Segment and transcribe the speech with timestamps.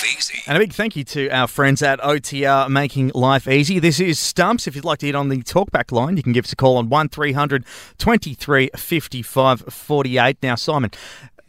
[0.00, 0.42] Life easy.
[0.46, 3.78] And a big thank you to our friends at OTR Making Life Easy.
[3.78, 4.66] This is Stumps.
[4.66, 6.78] If you'd like to get on the talkback line, you can give us a call
[6.78, 7.64] on 1300
[7.98, 10.38] 23 55 48.
[10.42, 10.90] Now, Simon,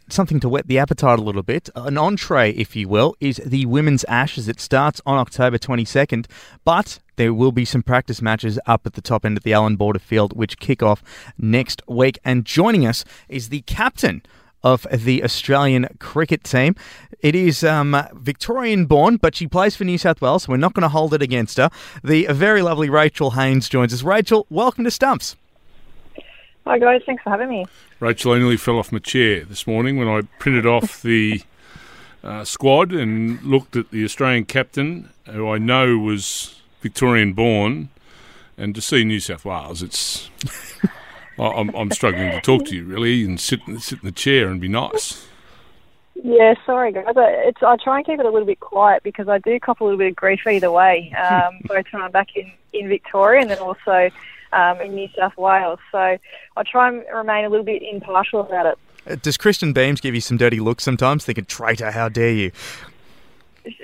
[0.08, 1.70] something to whet the appetite a little bit.
[1.74, 4.48] An entree, if you will, is the Women's Ashes.
[4.48, 6.26] It starts on October 22nd,
[6.64, 9.76] but there will be some practice matches up at the top end of the Allan
[9.76, 11.02] Border Field, which kick off
[11.38, 12.18] next week.
[12.22, 14.22] And joining us is the captain
[14.62, 16.74] of the Australian cricket team.
[17.20, 20.74] It is um, Victorian born, but she plays for New South Wales, so we're not
[20.74, 21.70] going to hold it against her.
[22.02, 24.02] The very lovely Rachel Haynes joins us.
[24.02, 25.36] Rachel, welcome to Stumps.
[26.64, 27.66] Hi guys, thanks for having me.
[27.98, 31.42] Rachel, I nearly fell off my chair this morning when I printed off the
[32.22, 37.88] uh, squad and looked at the Australian captain, who I know was Victorian born,
[38.56, 40.30] and to see New South Wales, it's.
[41.42, 44.48] I- I'm, I'm struggling to talk to you really and sit sit in the chair
[44.48, 45.26] and be nice.
[46.22, 47.06] Yeah, sorry guys.
[47.16, 49.80] I- It's I try and keep it a little bit quiet because I do cop
[49.80, 51.12] a little bit of grief either way.
[51.12, 54.10] Um, both when I'm back in in Victoria and then also
[54.52, 55.78] um, in New South Wales.
[55.90, 58.78] So I try and remain a little bit impartial about it.
[59.10, 62.52] Uh, Does Kristen Beams give you some dirty looks sometimes, thinking, traitor, how dare you?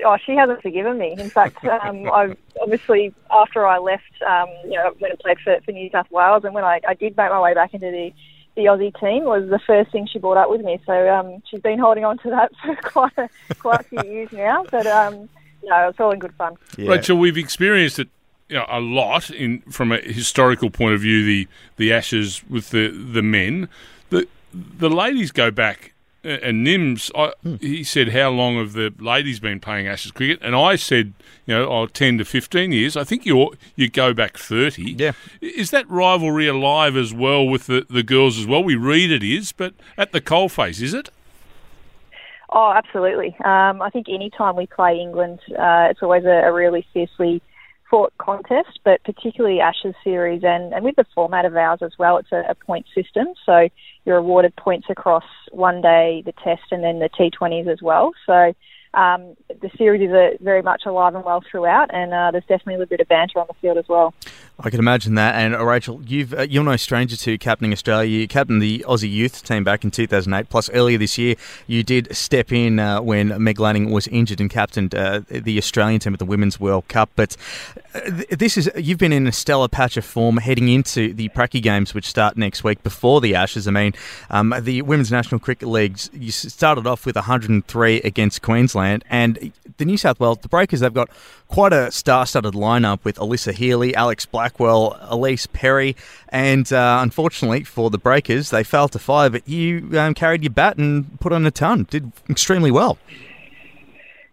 [0.04, 1.14] Oh, she hasn't forgiven me.
[1.18, 5.58] In fact, um, I obviously after I left, um, you know, when I played for,
[5.64, 8.12] for New South Wales, and when I, I did make my way back into the
[8.56, 10.80] the Aussie team, was the first thing she brought up with me.
[10.84, 14.32] So um, she's been holding on to that for quite a, quite a few years
[14.32, 14.64] now.
[14.70, 15.28] But um,
[15.62, 16.56] no, it's all in good fun.
[16.76, 18.08] Rachel, we've experienced it
[18.48, 21.24] you know, a lot in from a historical point of view.
[21.24, 23.68] The the Ashes with the the men,
[24.10, 25.92] the the ladies go back.
[26.28, 30.54] And Nims, I, he said, "How long have the ladies been playing Ashes cricket?" And
[30.54, 31.14] I said,
[31.46, 32.96] "You know, oh, 10 to fifteen years.
[32.96, 34.92] I think you you go back thirty.
[34.92, 38.62] Yeah, is that rivalry alive as well with the, the girls as well?
[38.62, 41.10] We read it is, but at the coalface, is it?
[42.50, 43.36] Oh, absolutely.
[43.44, 47.42] Um, I think any time we play England, uh, it's always a, a really fiercely
[47.90, 52.18] fought contest, but particularly Ashes series and, and with the format of ours as well,
[52.18, 53.28] it's a, a point system.
[53.46, 53.68] So
[54.04, 58.12] you're awarded points across one day, the test, and then the T20s as well.
[58.26, 58.52] So
[58.94, 62.74] um, the series is a, very much alive and well throughout, and uh, there's definitely
[62.74, 64.14] a little bit of banter on the field as well.
[64.60, 65.36] I can imagine that.
[65.36, 68.08] And uh, Rachel, you've uh, you're no stranger to captaining Australia.
[68.08, 70.48] You captained the Aussie youth team back in 2008.
[70.48, 71.36] Plus, earlier this year,
[71.68, 76.00] you did step in uh, when Meg Lanning was injured and captained uh, the Australian
[76.00, 77.10] team at the Women's World Cup.
[77.14, 77.36] But
[77.94, 81.28] uh, th- this is you've been in a stellar patch of form heading into the
[81.28, 83.68] Pracky Games, which start next week before the Ashes.
[83.68, 83.92] I mean,
[84.28, 89.84] um, the Women's National Cricket League You started off with 103 against Queensland, and the
[89.84, 90.80] New South Wales the Breakers.
[90.80, 91.10] They've got
[91.48, 95.96] quite a star-studded lineup with Alyssa Healy, Alex Blackwell, Ellyse Perry,
[96.28, 99.30] and uh, unfortunately for the Breakers, they failed to fire.
[99.30, 101.86] But you um, carried your bat and put on a ton.
[101.88, 102.98] Did extremely well.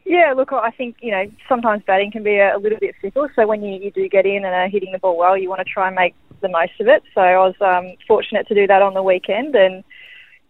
[0.08, 3.28] Yeah, look, I think, you know, sometimes batting can be a, a little bit fickle.
[3.36, 5.66] So when you, you do get in and are hitting the ball well, you want
[5.66, 7.02] to try and make the most of it.
[7.16, 9.56] So I was um, fortunate to do that on the weekend.
[9.56, 9.84] And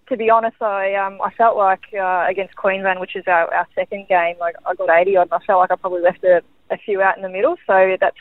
[0.09, 3.67] to be honest, I um, I felt like uh, against Queensland, which is our, our
[3.73, 6.41] second game, like I got 80 odd, and I felt like I probably left a,
[6.69, 7.55] a few out in the middle.
[7.65, 8.17] So that's,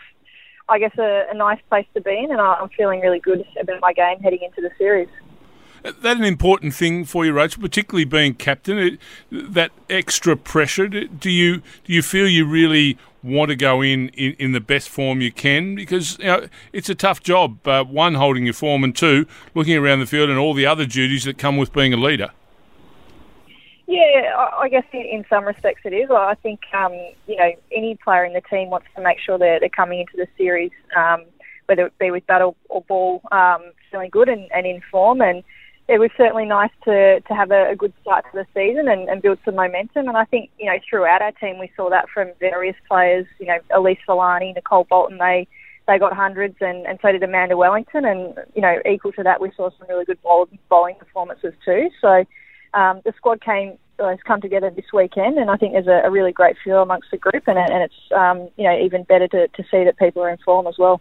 [0.68, 2.30] I guess, a, a nice place to be in.
[2.30, 5.08] And I, I'm feeling really good about my game heading into the series.
[5.84, 8.78] That an important thing for you, Rachel, particularly being captain?
[8.78, 8.98] It,
[9.30, 10.88] that extra pressure.
[10.88, 14.88] Do you do you feel you really want to go in in, in the best
[14.88, 15.74] form you can?
[15.74, 17.66] Because you know, it's a tough job.
[17.68, 20.86] Uh, one, holding your form, and two, looking around the field and all the other
[20.86, 22.30] duties that come with being a leader.
[23.86, 26.08] Yeah, I guess in, some respects it is.
[26.10, 26.92] I think um,
[27.26, 30.16] you know any player in the team wants to make sure that they're coming into
[30.16, 31.24] the series, um,
[31.66, 35.20] whether it be with bat or, or ball, um, feeling good and, and in form.
[35.20, 35.44] And
[35.86, 39.08] it was certainly nice to to have a, a good start to the season and,
[39.08, 40.08] and build some momentum.
[40.08, 43.26] And I think you know throughout our team we saw that from various players.
[43.38, 45.46] You know, Elyse Villani, Nicole Bolton, they
[45.86, 48.06] they got hundreds, and, and so did Amanda Wellington.
[48.06, 51.90] And you know, equal to that, we saw some really good bowling performances too.
[52.00, 52.24] So
[52.72, 56.10] um, the squad came has come together this weekend, and I think there's a, a
[56.10, 59.48] really great feel amongst the group, and, and it's um, you know even better to,
[59.48, 61.00] to see that people are in form as well.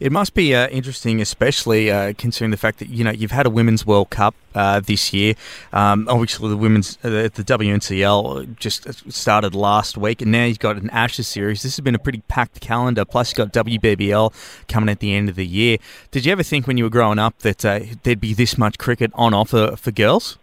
[0.00, 3.46] It must be uh, interesting, especially uh, considering the fact that you know you've had
[3.46, 5.34] a women's World Cup uh, this year.
[5.72, 10.76] Um, obviously, the women's uh, the WNCL just started last week, and now you've got
[10.76, 11.62] an Ashes series.
[11.62, 13.04] This has been a pretty packed calendar.
[13.04, 14.32] Plus, you've got WBBL
[14.68, 15.78] coming at the end of the year.
[16.10, 18.78] Did you ever think when you were growing up that uh, there'd be this much
[18.78, 20.38] cricket on offer for girls?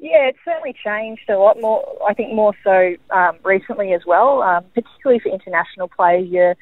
[0.00, 1.84] Yeah, it's certainly changed a lot more.
[2.08, 6.28] I think more so um, recently as well, um, particularly for international players.
[6.28, 6.54] You're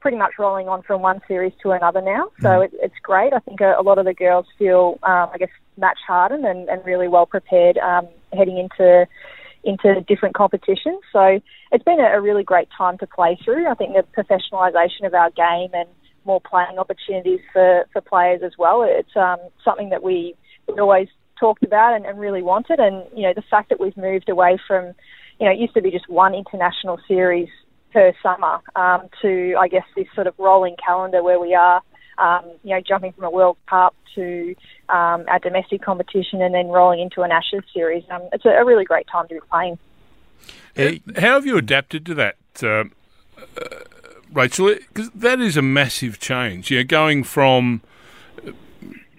[0.00, 2.64] pretty much rolling on from one series to another now, so mm.
[2.64, 3.32] it, it's great.
[3.32, 6.68] I think a, a, lot of the girls feel, um, I guess, match hardened and,
[6.68, 9.06] and really well prepared um, heading into
[9.64, 11.02] into different competitions.
[11.12, 11.38] So
[11.70, 13.68] it's been a, a really great time to play through.
[13.68, 15.88] I think the professionalisation of our game and
[16.24, 18.82] more playing opportunities for, for players as well.
[18.82, 20.34] It's um, something that we,
[20.66, 21.08] we always
[21.42, 22.78] talked about and, and really wanted.
[22.78, 24.94] And you know, the fact that we've moved away from,
[25.40, 27.48] you know, it used to be just one international series
[27.92, 31.82] per summer um, to, I guess, this sort of rolling calendar where we are,
[32.18, 34.54] um, you know, jumping from a World Cup to
[34.88, 38.04] um, our domestic competition and then rolling into an Ashes series.
[38.08, 39.78] Um, it's a, a, really great time to be playing.
[41.16, 42.36] How have you adapted to that?
[42.62, 42.84] Uh, uh,
[44.32, 46.70] Rachel, because that is a massive change.
[46.70, 47.80] You know, going from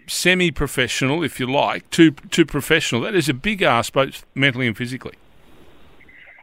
[0.07, 3.01] semi-professional, if you like, to to professional.
[3.01, 5.13] That is a big ask, both mentally and physically.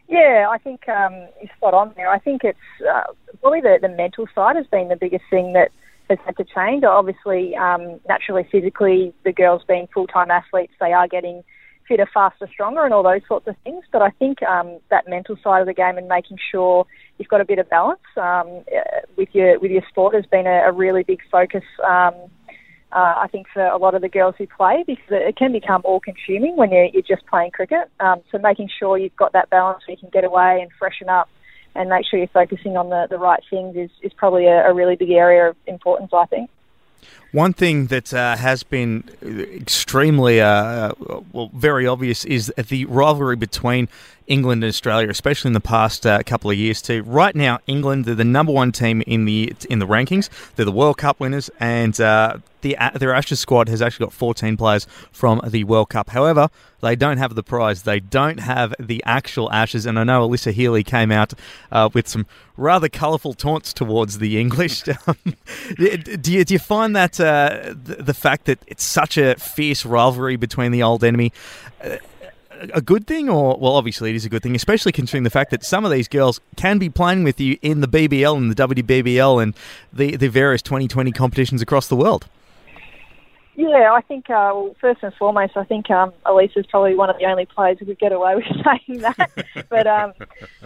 [0.09, 2.11] Yeah, I think um, you're spot on there.
[2.11, 2.59] I think it's
[2.93, 5.71] uh, probably the, the mental side has been the biggest thing that
[6.09, 6.83] has had to change.
[6.83, 11.45] Obviously, um, naturally, physically, the girls being full-time athletes, they are getting
[11.87, 13.85] fitter, faster, stronger, and all those sorts of things.
[13.93, 16.87] But I think um, that mental side of the game and making sure
[17.19, 20.47] you've got a bit of balance um, uh, with your with your sport has been
[20.47, 22.15] a, a really big focus um,
[22.93, 25.83] uh, I think for a lot of the girls who play because it can become
[25.85, 27.89] all consuming when you're, you're just playing cricket.
[28.01, 31.09] Um, so making sure you've got that balance where you can get away and freshen
[31.09, 31.29] up
[31.75, 34.75] and make sure you're focusing on the, the right things is, is probably a, a
[34.75, 36.51] really big area of importance, I think.
[37.33, 40.93] One thing that uh, has been extremely, uh,
[41.33, 43.89] well, very obvious is the rivalry between
[44.27, 47.03] England and Australia, especially in the past uh, couple of years too.
[47.03, 50.29] Right now, England they're the number one team in the in the rankings.
[50.55, 54.57] They're the World Cup winners, and uh, the their Ashes squad has actually got 14
[54.57, 56.11] players from the World Cup.
[56.11, 56.49] However,
[56.81, 57.83] they don't have the prize.
[57.83, 59.85] They don't have the actual Ashes.
[59.85, 61.35] And I know Alyssa Healy came out
[61.71, 64.85] uh, with some rather colourful taunts towards the English.
[65.07, 65.17] Um,
[65.77, 69.85] do, you, do you find that uh, the, the, fact that it's such a fierce
[69.85, 71.33] rivalry between the old enemy?
[71.83, 71.97] Uh,
[72.75, 75.51] a good thing, or well, obviously it is a good thing, especially considering the fact
[75.51, 78.69] that some of these girls can be playing with you in the BBL and the
[78.69, 79.55] WBBL and
[79.93, 82.27] the the various 2020 competitions across the world.
[83.61, 87.11] Yeah, I think, uh, well, first and foremost, I think um, Elise is probably one
[87.11, 89.31] of the only players who could get away with saying that.
[89.69, 90.15] but um,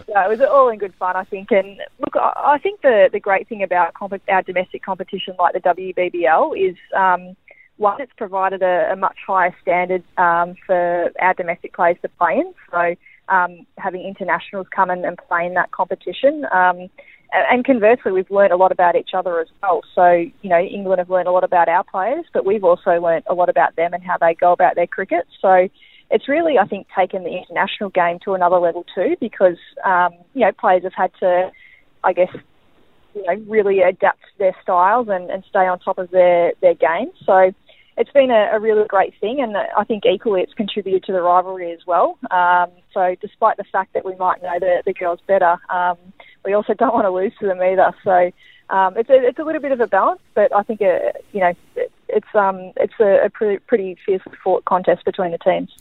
[0.07, 1.51] yeah, it was all in good fun, I think.
[1.51, 5.59] And look, I, think the, the great thing about comp- our domestic competition like the
[5.59, 7.35] WBBL is, um,
[7.75, 12.35] one, it's provided a, a much higher standard um, for our domestic players to play
[12.35, 12.53] in.
[12.71, 12.95] So
[13.27, 16.45] um, having internationals come in and play in that competition.
[16.49, 16.89] Um,
[17.31, 19.81] and conversely, we've learned a lot about each other as well.
[19.93, 23.23] So, you know, England have learned a lot about our players, but we've also learned
[23.27, 25.25] a lot about them and how they go about their cricket.
[25.41, 25.67] So,
[26.11, 30.41] it's really, I think, taken the international game to another level too, because um, you
[30.41, 31.51] know players have had to,
[32.03, 32.33] I guess,
[33.15, 37.11] you know, really adapt their styles and, and stay on top of their their game.
[37.25, 37.51] So
[37.97, 41.21] it's been a, a, really great thing, and I think equally it's contributed to the
[41.21, 42.17] rivalry as well.
[42.29, 45.97] Um, so, despite the fact that we might know the, the girls better, um,
[46.45, 47.93] we also don't want to lose to them either.
[48.03, 48.31] So,
[48.69, 51.19] um, it's a, it's a little bit of a balance, but I think it, uh,
[51.31, 55.37] you know it, it's um it's a, a pretty, pretty fiercely fought contest between the
[55.37, 55.75] teams.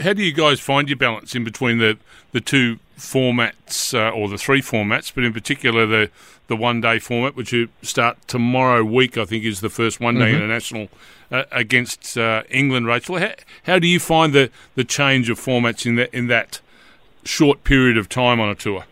[0.00, 1.98] How do you guys find your balance in between the
[2.32, 6.10] the two formats uh, or the three formats, but in particular the
[6.46, 10.16] the one day format, which you start tomorrow week, I think is the first one
[10.16, 10.36] day mm-hmm.
[10.36, 10.88] international
[11.30, 12.86] uh, against uh, England.
[12.86, 13.32] Rachel, how,
[13.64, 16.60] how do you find the, the change of formats in that in that
[17.24, 18.84] short period of time on a tour?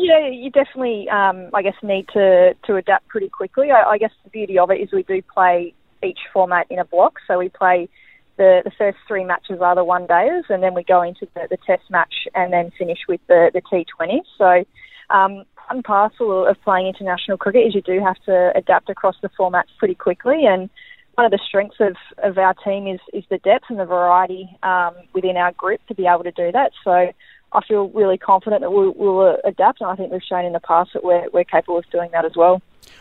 [0.00, 3.72] Yeah, you definitely, um, I guess, need to, to adapt pretty quickly.
[3.72, 5.74] I, I guess the beauty of it is we do play
[6.04, 7.14] each format in a block.
[7.26, 7.88] So we play
[8.36, 11.48] the, the first three matches are the one days, and then we go into the,
[11.50, 14.20] the test match and then finish with the, the T20.
[14.38, 14.64] So,
[15.12, 19.30] um, and parcel of playing international cricket is you do have to adapt across the
[19.30, 20.44] formats pretty quickly.
[20.46, 20.70] And
[21.16, 24.48] one of the strengths of, of our team is, is the depth and the variety
[24.62, 26.70] um, within our group to be able to do that.
[26.84, 27.10] So,
[27.52, 30.52] I feel really confident that we'll, we'll uh, adapt, and I think we've shown in
[30.52, 32.60] the past that we're, we're capable of doing that as well.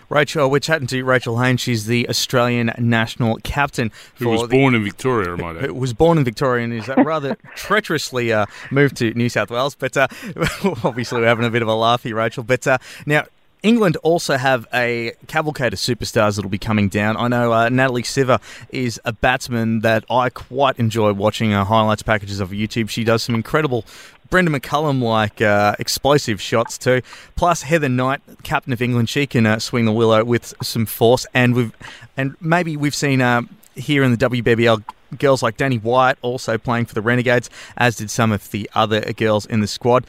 [0.10, 1.60] Rachel, we're chatting to Rachel Haynes.
[1.60, 3.92] She's the Australian national captain.
[4.16, 6.88] Who was the- born in Victoria, I might who was born in Victoria and is
[6.88, 9.76] rather treacherously uh, moved to New South Wales.
[9.76, 10.08] But uh,
[10.84, 12.44] obviously, we're having a bit of a laugh here, Rachel.
[12.44, 13.24] But uh, now,
[13.64, 17.18] England also have a cavalcade of superstars that will be coming down.
[17.18, 18.40] I know uh, Natalie Sciver
[18.70, 22.90] is a batsman that I quite enjoy watching uh, highlights packages of YouTube.
[22.90, 23.84] She does some incredible
[24.30, 27.02] Brendon McCullum like uh, explosive shots too.
[27.36, 31.26] Plus Heather Knight, captain of England, she can uh, swing the willow with some force.
[31.34, 31.74] And we've
[32.16, 33.44] and maybe we've seen uh,
[33.76, 34.84] here in the WBBL
[35.18, 39.02] girls like Danni Wyatt also playing for the Renegades, as did some of the other
[39.14, 40.06] girls in the squad.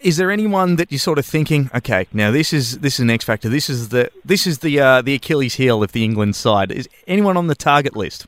[0.00, 3.10] Is there anyone that you're sort of thinking, okay, now this is this is an
[3.10, 3.48] X factor.
[3.48, 6.70] This is the this is the uh, the Achilles heel of the England side.
[6.70, 8.26] Is anyone on the target list?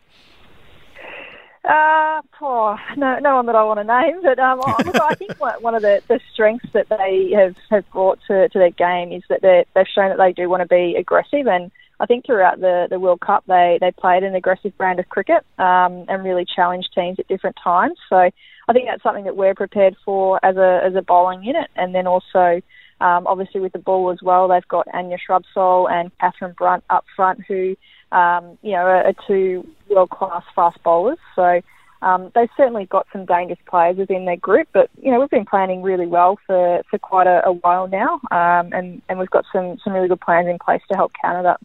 [1.62, 5.14] Uh, oh, no, no one that I want to name, but um, I- look, I
[5.14, 9.12] think one of the, the strengths that they have, have brought to, to their game
[9.12, 12.60] is that they've shown that they do want to be aggressive, and I think throughout
[12.60, 16.46] the, the World Cup they, they played an aggressive brand of cricket um, and really
[16.46, 17.98] challenged teams at different times.
[18.08, 21.68] So I think that's something that we're prepared for as a as a bowling unit,
[21.76, 22.62] and then also.
[23.00, 27.04] Um, obviously, with the ball as well, they've got Anya Shrubsole and Katherine Brunt up
[27.16, 27.76] front, who
[28.12, 31.18] um, you know, are, are two world-class fast bowlers.
[31.36, 31.60] So
[32.02, 34.68] um, they've certainly got some dangerous players within their group.
[34.72, 38.20] But you know, we've been planning really well for, for quite a, a while now,
[38.30, 41.42] um, and and we've got some some really good plans in place to help counter
[41.42, 41.60] that.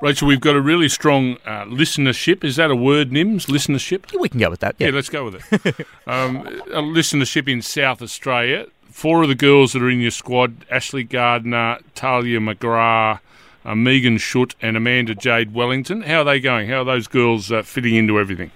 [0.00, 2.44] Rachel, we've got a really strong uh, listenership.
[2.44, 3.46] Is that a word, Nims?
[3.46, 4.12] Listenership?
[4.12, 4.74] Yeah, we can go with that.
[4.78, 5.86] Yeah, Yeah, let's go with it.
[6.06, 8.66] um, a listenership in South Australia.
[8.94, 13.18] Four of the girls that are in your squad Ashley Gardner, Tahlia McGrath,
[13.64, 16.02] uh, Megan Schutt, and Amanda Jade Wellington.
[16.02, 16.68] How are they going?
[16.68, 18.52] How are those girls uh, fitting into everything?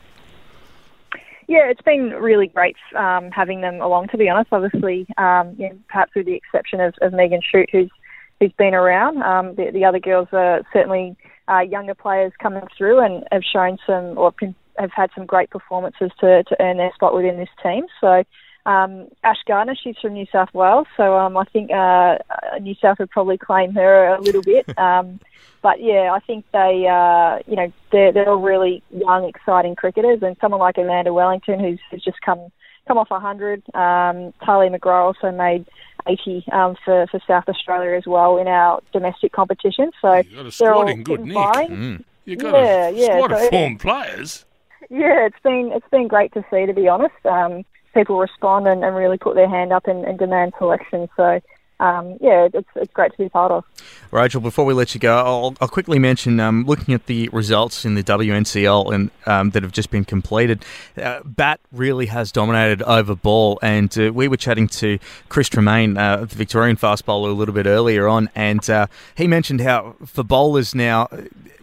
[1.49, 4.09] Yeah, it's been really great um, having them along.
[4.09, 7.91] To be honest, obviously, um, know, perhaps with the exception of, of Megan Schutt, who's
[8.39, 9.21] who's been around.
[9.25, 11.17] Um, the, the other girls are certainly
[11.49, 14.33] uh, younger players coming through and have shown some or
[14.79, 17.87] have had some great performances to, to earn their spot within this team.
[18.01, 18.23] So.
[18.69, 22.19] Um, Ash Gardner, she's from New South Wales, so um, I think uh,
[22.61, 24.67] New South would probably claim her a little bit.
[24.79, 25.21] Um,
[25.61, 30.23] but yeah, I think they, uh, you know, they're, they're all really young, exciting cricketers,
[30.23, 32.53] and someone like Amanda Wellington, who's, who's just come
[32.87, 33.63] come off 100.
[33.75, 35.67] Um, Tahlia McGrath also made
[36.07, 39.91] 80 um, for for South Australia as well in our domestic competition.
[40.01, 41.35] So You've got a they're all good nick.
[41.35, 42.05] fine.
[42.25, 44.45] You've got Yeah, a yeah, squad of so- formed players.
[44.91, 47.15] Yeah, it's been it's been great to see, to be honest.
[47.27, 47.65] Um,
[47.95, 51.09] people respond and, and really put their hand up and, and demand selection.
[51.17, 51.41] So.
[51.81, 53.65] Um, yeah, it's it's great to be part of.
[54.11, 57.85] Rachel, before we let you go, I'll, I'll quickly mention um, looking at the results
[57.85, 60.65] in the WNCL and um, that have just been completed.
[61.01, 65.97] Uh, Bat really has dominated over ball, and uh, we were chatting to Chris Tremain,
[65.97, 69.95] uh, the Victorian fast bowler, a little bit earlier on, and uh, he mentioned how
[70.05, 71.09] for bowlers now.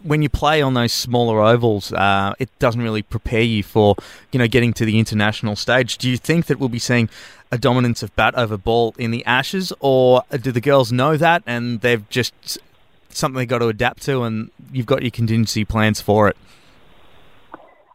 [0.02, 3.96] When you play on those smaller ovals, uh, it doesn't really prepare you for,
[4.30, 5.98] you know, getting to the international stage.
[5.98, 7.08] Do you think that we'll be seeing
[7.56, 11.42] a dominance of bat over ball in the Ashes, or do the girls know that
[11.46, 12.58] and they've just
[13.08, 16.36] something they've got to adapt to, and you've got your contingency plans for it?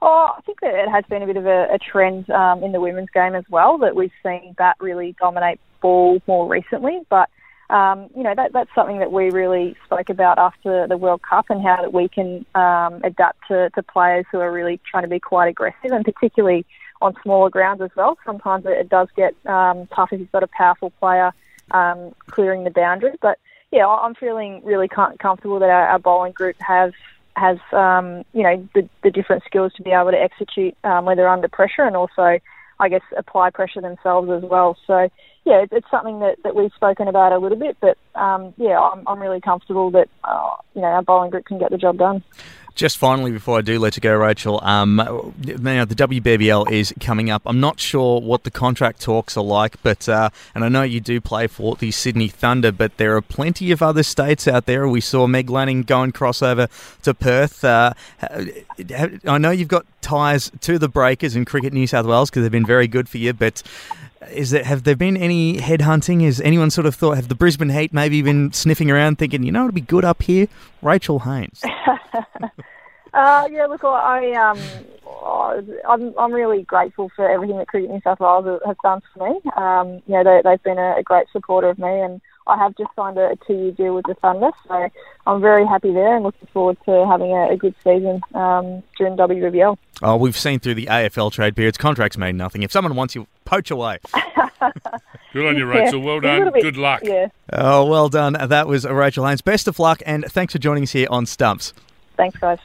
[0.02, 2.72] Oh, I think that it has been a bit of a, a trend um, in
[2.72, 7.02] the women's game as well that we've seen bat really dominate ball more recently.
[7.08, 7.30] But
[7.70, 11.46] um, you know that that's something that we really spoke about after the World Cup
[11.50, 15.10] and how that we can um, adapt to, to players who are really trying to
[15.10, 16.66] be quite aggressive and particularly
[17.02, 18.18] on smaller grounds as well.
[18.26, 21.34] Sometimes it, does get um, tough if you've got a powerful player
[21.72, 23.18] um, clearing the boundaries.
[23.22, 23.40] But
[23.72, 26.92] yeah, I'm feeling really comfortable that our, our bowling group has
[27.36, 31.18] has um, you know the, the different skills to be able to execute um, when
[31.18, 32.40] they're under pressure and also
[32.80, 34.76] I guess apply pressure themselves as well.
[34.88, 35.10] So
[35.46, 38.80] yeah, it's, it's something that, that we've spoken about a little bit, but um, yeah,
[38.80, 41.98] I'm, I'm really comfortable that uh, you know our bowling group can get the job
[41.98, 42.24] done.
[42.74, 47.30] Just finally, before I do let you go, Rachel, um, now the WBBL is coming
[47.30, 47.42] up.
[47.46, 51.02] I'm not sure what the contract talks are like, but uh, and I know you
[51.02, 54.88] do play for the Sydney Thunder, but there are plenty of other states out there.
[54.88, 56.68] We saw Meg Lanning go and cross over
[57.04, 57.64] to Perth.
[57.64, 62.44] Uh, I know you've got ties to the Breakers in Cricket New South Wales because
[62.44, 63.62] they've been very good for you, but.
[64.30, 66.24] Is there have there been any headhunting?
[66.24, 69.52] Has anyone sort of thought have the Brisbane Heat maybe been sniffing around thinking, you
[69.52, 70.48] know, it'd be good up here?
[70.82, 71.62] Rachel Haynes.
[73.14, 74.58] Uh, yeah, look, I um,
[75.88, 79.40] I'm I'm really grateful for everything that Cricket New South Wales has done for me.
[79.58, 82.76] Um, you know, they, they've been a, a great supporter of me, and I have
[82.78, 84.90] just signed a, a two-year deal with the Thunder, so
[85.28, 89.18] I'm very happy there, and looking forward to having a, a good season um, during
[89.18, 89.78] WBL.
[90.02, 92.64] Oh, we've seen through the AFL trade periods, contracts mean nothing.
[92.64, 93.98] If someone wants you, poach away.
[95.34, 96.00] Good on you, Rachel.
[96.02, 96.52] Well done.
[96.54, 97.02] bit- Good luck.
[97.04, 97.28] Yeah.
[97.52, 98.34] Oh, well done.
[98.34, 99.42] That was Rachel Haynes.
[99.42, 101.74] Best of luck, and thanks for joining us here on Stumps.
[102.16, 102.60] Thanks, guys.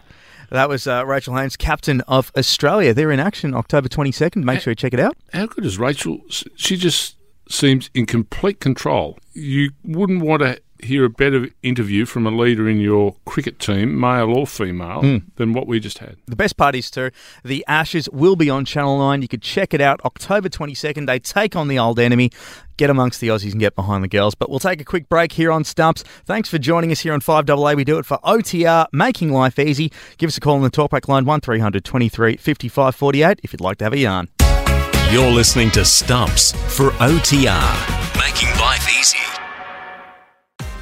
[0.51, 2.95] That was uh, Rachel Haynes, captain of Australia.
[2.95, 4.45] They're in action October 22nd.
[4.45, 5.17] Make sure you check it out.
[5.33, 6.21] How good is Rachel?
[6.29, 7.17] She just
[7.49, 9.19] seems in complete control.
[9.33, 13.99] You wouldn't want to hear a better interview from a leader in your cricket team,
[13.99, 15.17] male or female, Hmm.
[15.37, 16.17] than what we just had.
[16.27, 17.11] The best part is, too,
[17.45, 19.23] the Ashes will be on Channel 9.
[19.23, 21.07] You could check it out October 22nd.
[21.07, 22.31] They take on the old enemy.
[22.77, 24.35] Get amongst the Aussies and get behind the girls.
[24.35, 26.03] But we'll take a quick break here on Stumps.
[26.27, 27.75] Thanks for joining us here on 5AA.
[27.75, 29.91] We do it for OTR, making life easy.
[30.19, 33.79] Give us a call on the talkback line 1300 23 55 48 if you'd like
[33.79, 34.29] to have a yarn.
[35.11, 39.19] You're listening to Stumps for OTR, making life easy.